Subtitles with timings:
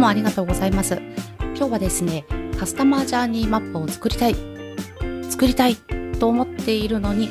[0.00, 1.00] もありがとうございます。
[1.60, 2.24] 今日はですね
[2.58, 4.36] カスタマージャーニーマップを作りたい
[5.28, 5.76] 作りたい
[6.18, 7.28] と思っているのに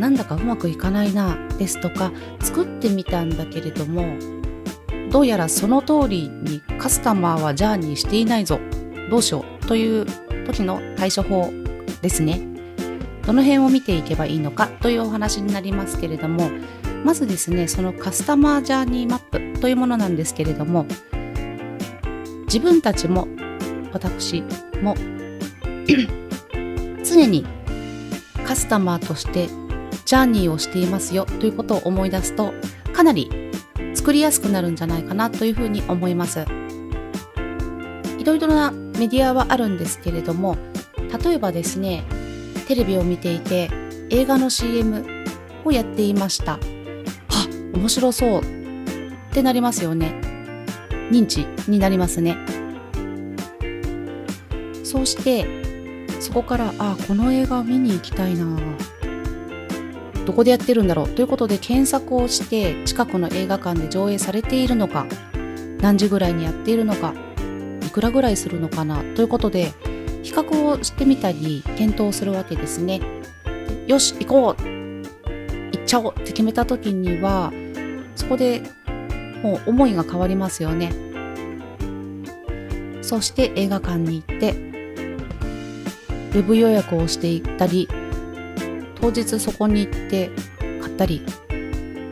[0.00, 4.16] なんだかうまくいかないなですとか作ってみたんだけれども
[5.10, 8.58] どうやらその通りにカスタマーはジャーニーしていないぞ
[9.10, 10.06] どうしようという
[10.46, 11.50] 時の対処法
[12.00, 12.40] ですね。
[13.26, 16.48] どの辺を見ていけばいいのかというお話になりますけれども
[17.04, 20.86] まずですねそのカスタマージャーニーマップというものなんですけれども
[22.46, 23.28] 自分たちも
[23.92, 24.42] 私
[24.82, 24.94] も
[27.04, 27.44] 常に
[28.46, 29.48] カスタマーとして
[30.04, 32.52] ジャーニーをしていますよということを思い出すと
[32.92, 33.30] かなり
[33.94, 36.44] 作りやすくなるんじゃないかなというふうに思います。
[38.18, 40.56] いろいろなメディアはあるんですけれども
[41.24, 42.04] 例えばですね
[42.66, 43.70] テレビを見ていて
[44.10, 45.04] 映画の CM
[45.64, 46.54] をやっていました。
[46.54, 46.58] あ
[47.74, 48.44] 面白そうっ
[49.32, 50.25] てなりますよね。
[51.10, 52.36] 認知になりますね。
[54.82, 55.46] そうして
[56.20, 58.58] そこからあこの映画見に行きたいな。
[60.24, 61.08] どこでやってるんだろう。
[61.08, 65.06] ということで検索をして近くの映画館で上映されているのか
[65.80, 67.14] 何時ぐらいにやっているのか
[67.86, 69.02] いくらぐらいするのかな。
[69.14, 69.72] ということで
[70.22, 73.00] 比較をしてみたり検討するわけですね。
[73.86, 74.62] よし行こう。
[74.62, 77.52] 行っちゃおうって決めた時には
[78.16, 78.62] そこで
[79.42, 80.92] もう思いが変わりますよね。
[83.02, 87.88] そして映画館に行ってウェブ予約をしていったり
[89.00, 90.30] 当日そこに行って
[90.80, 91.22] 買ったり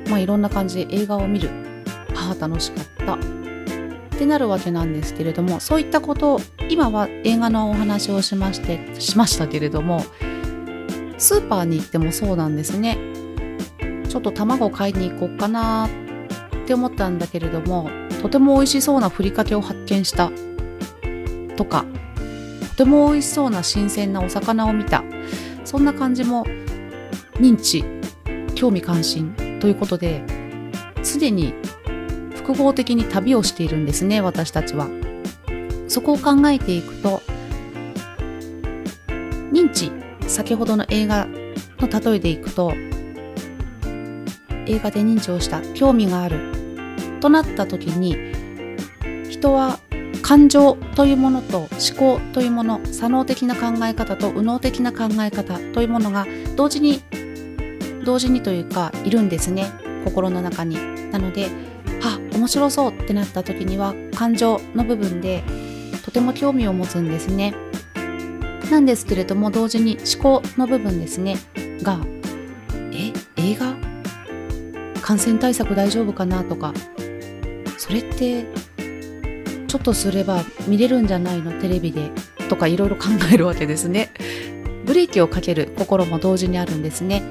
[0.08, 1.50] まあいろんな感じで映画を見る。
[2.16, 3.14] ああ楽しかった。
[3.14, 3.19] っ
[4.16, 10.05] てなるわけなんですけれどもそういったことを今は映画のお話をしましてしましたけれども
[11.19, 12.97] スーパーに行ってもそうなんですね。
[14.09, 15.91] ちょっと卵買いに行こうかなっ
[16.64, 17.90] って思ったんだけれども
[18.22, 20.30] とても美味しそうなふりかけを発見した。
[21.56, 21.84] とか
[22.70, 25.04] とても美味しそうな新鮮なお魚を見た。
[25.64, 26.44] そんな感じも
[27.34, 27.84] 認知
[28.54, 30.24] 興味関心ということで
[31.03, 31.54] すでに
[32.34, 34.88] 複合的に旅をしているんですね私たちは。
[35.86, 37.22] そこを考えていくと
[39.53, 39.92] 認知
[40.28, 41.28] 先ほどの映画
[41.78, 42.72] の例えでいくと
[44.66, 46.41] 映画で認知をした興味がある。
[47.20, 48.16] となった時に
[49.30, 49.78] 人は
[50.20, 56.26] 感情というものと思考というもの左脳的な考え方と右脳的な考え方というものが
[56.56, 57.03] 同時に
[58.04, 59.70] 同時にというかいるんですね。
[60.04, 60.76] 心の中に。
[61.10, 61.48] なので
[62.03, 65.44] あ面白そうってなった時には感情の部分で
[66.04, 67.54] とても興味を持つんですね。
[68.70, 71.36] なんですけれども同時に思考の部分ですね。
[71.82, 72.00] が
[72.92, 73.94] え映画？
[75.04, 76.72] 感染対策大丈夫かなとか。
[77.76, 78.47] それって
[79.69, 81.53] ちょっとすれば見れるんじゃないの？
[81.60, 82.10] テレビで
[82.48, 84.09] とかいろいろ考えるわけですね。
[84.87, 87.22] ブレーキをかける心も同時にあるんですね。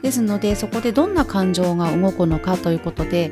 [0.00, 3.30] ですのでそこでどんな感情が動くのかということで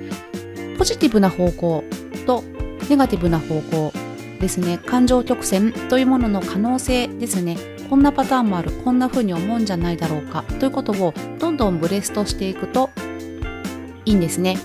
[0.77, 1.83] ポジティブな方向
[2.27, 2.45] と
[2.91, 3.95] ネガティブな方向
[4.41, 4.77] ですね。
[4.77, 7.57] 感情曲線というものの可能性ですね。
[7.89, 8.73] こんなパターンもある。
[8.73, 10.43] こんな風に思うんじゃないだろうか。
[10.61, 12.91] ということをどんどんブレストしていくと
[14.07, 14.57] いいんですね。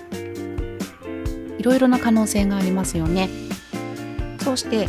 [1.57, 3.29] いろいろな可能性がありますよね。
[4.43, 4.87] そうして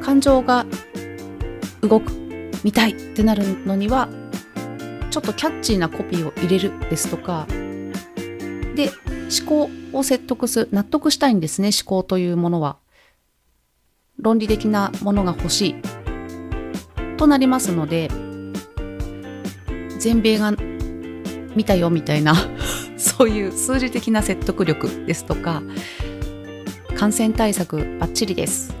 [0.00, 0.66] 感情が
[1.82, 2.12] 動く
[2.64, 4.08] 見たいってなるのには
[5.10, 7.46] ちょっとキャッチーなコピーを入れるですとか
[8.74, 8.90] で
[9.40, 12.78] 思考を説得する納得したいんですね思考というものは。
[14.18, 15.74] 論理的なものが欲しい。
[17.16, 18.08] となりますので
[19.98, 20.52] 全米が
[21.54, 22.34] 見たよみたいな。
[23.02, 25.62] そういう数字的な説得力ですとか
[26.96, 28.74] 感染対策バッチリです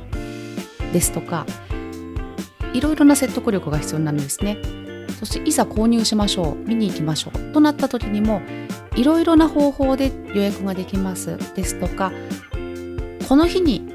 [0.92, 1.44] ですとか
[2.72, 4.56] いろいろな説得力が必要になるんですね。
[5.22, 8.42] そしていざ購入しましょう見に行きましょうとなった時にも
[8.96, 12.12] いろいろな方法で予約ができますですとか
[13.28, 13.88] この日に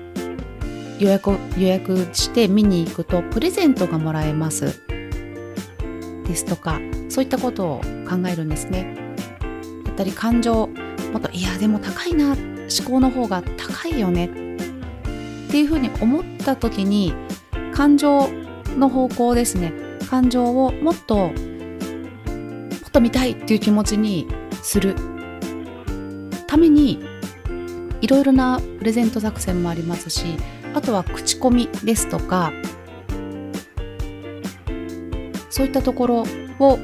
[0.99, 4.79] 予約予約して見に行くとプレゼントがもらえます
[6.25, 6.79] ですとか
[7.09, 9.06] そういったことを考えるんですね。
[9.97, 10.67] ったり感情
[11.11, 14.29] もっといやでも高いな思考の方が高いよねっ
[15.49, 17.13] ていうふうに思った時に
[17.73, 18.29] 感情
[18.77, 19.73] の方向ですね。
[20.07, 21.33] 感情をもっとも
[22.87, 24.27] っと見たいっていう気持ちに
[24.61, 24.95] する。
[26.45, 27.03] ために
[28.01, 30.37] いろいろなプレゼント作戦もありますし
[30.73, 32.53] あとは口コミですとか
[35.49, 36.23] そういったところ
[36.59, 36.79] を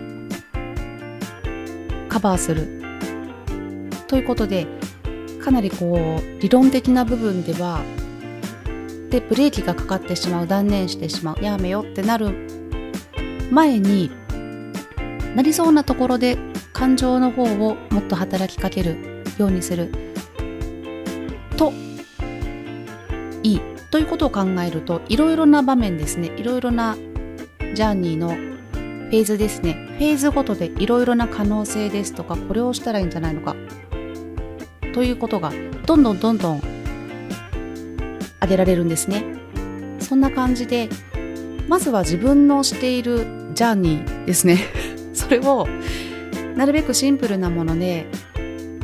[2.10, 2.83] カバーする。
[4.08, 4.68] ということで
[5.44, 7.82] かなりこう理論的な部分では
[9.10, 12.48] でブレーキがかかってしまう断念してしまうやめよってなる
[13.52, 14.10] 前に
[15.36, 16.38] なりそうなところで
[16.74, 19.92] 感情の方をもっと働きかけるようにする。
[21.58, 21.72] と
[23.44, 23.62] いい。
[23.92, 26.32] ということを考えるといろいろな場面ですね。
[26.36, 26.96] いろいろな
[27.76, 29.74] ジャーニーのフェーズですね。
[29.74, 33.56] フェーズごとでいろいろな可能性ですとかこれをしたらいいんじゃないのか。
[34.94, 35.52] ということが
[35.86, 36.62] どんどんどんどん
[38.38, 39.24] 挙げられるんですね。
[40.00, 40.90] そんな感じで
[41.68, 44.60] まずは自分のしているジャーニーですね。
[45.14, 45.68] それを
[46.56, 48.08] なるべくシンプルなもので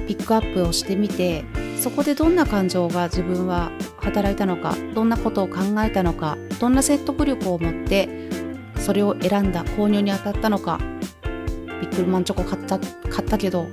[0.07, 1.45] ピックアップをしてみて
[1.79, 8.09] そこでどんな感情が自分は働いたのかどんなことを考えたのかどんな説得力を持って
[8.77, 10.79] それを選んだ購入に当たったのか
[11.81, 13.67] ビックルマンチョコ買った買ったけど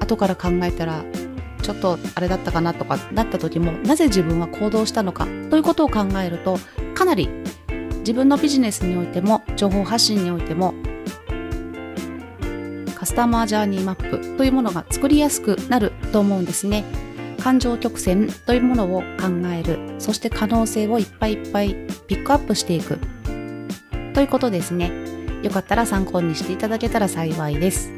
[0.00, 1.04] 後から考えたら
[1.60, 6.58] ちょっとあれだったかなとかなった時もなぜ自分は行動したのかということを考えると
[6.94, 7.28] かなり
[8.00, 10.74] 自分のビジネスにおいても情報発信においても
[12.94, 16.84] カスタマージャーニーマップというものが作りやすくなると思うんですね。
[17.42, 19.78] 感情曲線というものを考える。
[19.98, 21.74] そして可能性をいっぱいいっぱい
[22.06, 22.98] ピックアップしていく。
[24.12, 24.92] ということですね。
[25.42, 27.90] よかったら参考にしていただけたら幸いです。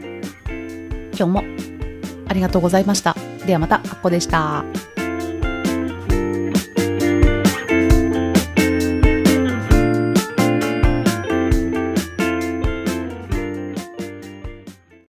[1.18, 1.42] 今日も
[2.28, 3.16] ありがとうございました。
[3.46, 4.64] ではまた、あっこでした。